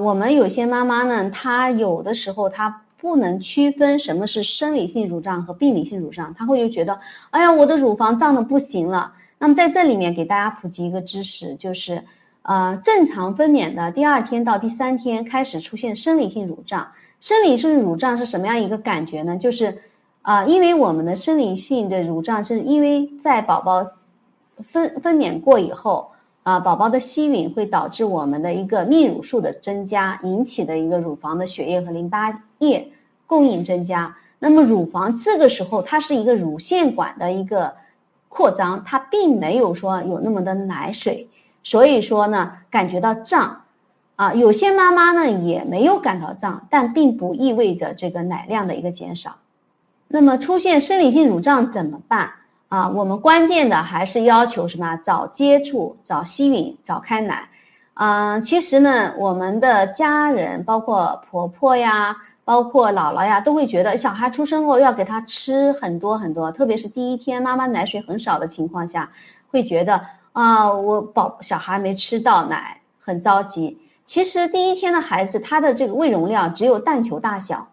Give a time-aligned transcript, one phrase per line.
[0.00, 9.12] 我们有些妈妈呢，她有的时候她不能区分什么是生理性乳胀和病理性乳胀，她会就觉得，哎呀，我的乳房胀的不行了。
[9.38, 12.04] 那么在这里面给大家普及一个知识，就是，
[12.42, 16.92] 呃，正常分娩的第二天到第三天开始出现生理性乳胀。
[17.20, 19.36] 生理性乳胀是什么样一个感觉呢？
[19.36, 19.78] 就是，
[20.22, 23.86] 啊，因为我们的生理性的乳胀是因为在宝宝
[24.62, 26.12] 分分娩过以后。
[26.50, 32.90] 啊，宝宝的吸吮会导致我们的一个泌乳素的增加，引起的一个乳房的血液和淋巴液
[33.28, 34.16] 供应增加。
[34.40, 37.74] 那么乳房这个时候它是一个乳腺管的一个
[38.28, 41.28] 扩张，它并没有说有那么的奶水，
[41.62, 43.60] 所以说呢感觉到胀，
[44.16, 49.36] 啊，有些妈妈呢也没有感到胀，但并不意味着这个奶量的一个减少。
[50.08, 52.32] 那么出现生理性乳胀怎么办？
[52.70, 54.96] 啊，我们关键的还是要求什么？
[54.98, 57.48] 早接触、早吸吮、早开奶。
[57.94, 69.10] 嗯，其实呢，我们的家人，包括婆婆呀，包括姥姥呀，都会觉得小孩出生后要给他吃很多很多，特别是第一天妈妈奶水很少的情况下，
[69.50, 73.80] 会觉得啊，我宝小孩没吃到奶，很着急。
[74.04, 77.66] 其实第一天的孩子，他的这个胃容量只有蛋球大小。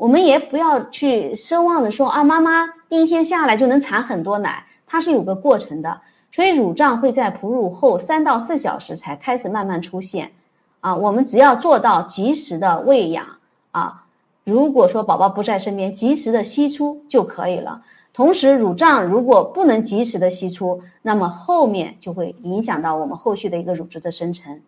[0.00, 6.00] 我们也不要去奢望的说啊，妈妈第一天下来就能产很多奶，它是有个过程的，
[6.32, 10.30] 所以乳胀会在哺乳后三到四小时才开始慢慢出现，
[10.80, 13.26] 啊，我们只要做到及时的喂养
[13.72, 14.06] 啊，
[14.42, 17.82] 如果说宝宝不在身边，及时的吸出就可以了。
[18.14, 24.62] 同时，乳胀如果不能及时的吸出，那么后面就会影响到我们后续的一个乳汁的生成。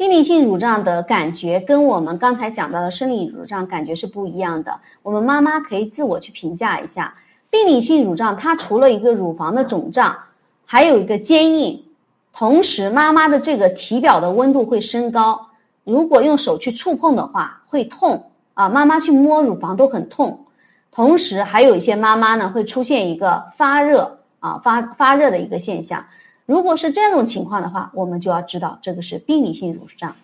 [0.00, 4.80] 病理性乳胀的感觉跟我们刚才讲到的生理乳胀感觉是不一样的。
[5.02, 7.16] 我们妈妈可以自我去评价一下，
[7.50, 10.16] 病理性乳胀它除了一个乳房的肿胀，
[10.64, 11.84] 还有一个坚硬，
[12.32, 15.48] 同时妈妈的这个体表的温度会升高，
[15.84, 20.46] 如果用手去触碰的话会痛啊，妈妈去摸乳房都很痛，
[20.90, 26.06] 同时还有一些妈妈呢会出现一个发热啊发发热的一个现象。
[26.50, 30.16] 如果是这种情况的话，我们就要知道这个是病理性乳胀。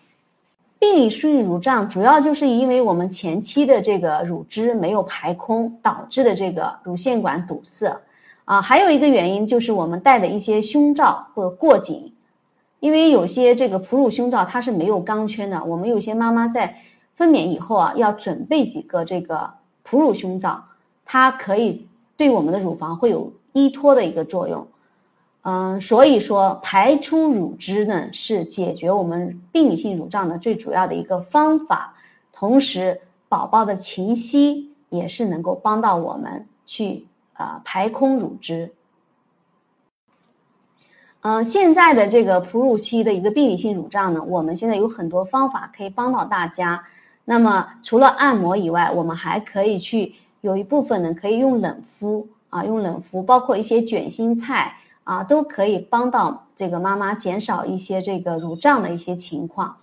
[0.80, 8.00] 病理性乳胀主要就是因为我们前期的这个乳汁没有排空导致的这个乳腺管堵塞
[8.44, 12.12] 啊，还有一个原因就是我们戴的一些胸罩或者过紧，
[12.80, 16.78] 因为有些这个哺乳胸罩它是没有钢圈的，我们有些妈妈在
[17.14, 19.54] 分娩以后啊，要准备几个这个
[19.84, 20.64] 哺乳胸罩，
[21.04, 21.86] 它可以
[22.16, 24.66] 对我们的乳房会有依托的一个作用。
[25.48, 31.94] 嗯，所以说排出乳汁呢是解决我们病理性乳胀的最主要的一个方法，
[32.32, 38.74] 同时宝宝的勤吸也是能够帮到我们去啊排空乳汁。
[41.20, 46.82] 嗯，现在的这个哺乳期的一个病理性乳胀呢，我们现在有很多方法可以帮到大家。
[47.24, 54.78] 那么除了按摩以外，我们还可以去有一部分呢可以用冷敷啊，用冷敷，包括一些卷心菜。
[55.06, 59.76] 啊，都可以帮到这个妈妈减少一些这个乳胀的一些情况，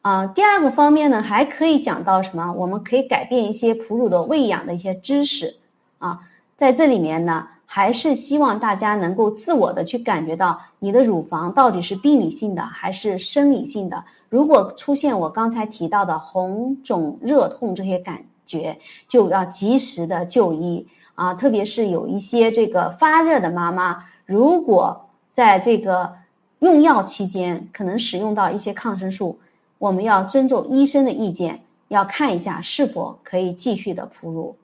[0.00, 2.52] 啊，第二个方面呢，还可以讲到什么？
[2.52, 5.56] 我们可以改变一些哺乳的喂养的一些知识，
[5.98, 6.20] 啊，
[6.54, 14.04] 在这里面呢，还是希望大家能够自我的去感觉到你的乳房到底是病理性的还是生理性的。
[14.28, 18.78] 如果出现我刚才提到的红肿、热痛这些感觉，
[19.08, 24.04] 就要及时的就医啊，特别是有一些这个发热的妈妈。
[24.26, 26.14] 如果在这个
[26.58, 29.38] 用药期间可能使用到一些抗生素，
[29.78, 34.56] 我们要尊重医生的意见，要看一下是否可以继续的哺乳。